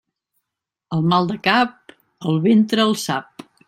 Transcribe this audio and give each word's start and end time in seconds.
El 0.97 1.03
mal 1.13 1.29
de 1.33 1.37
cap, 1.51 1.95
el 2.33 2.43
ventre 2.51 2.89
el 2.91 3.01
sap. 3.09 3.51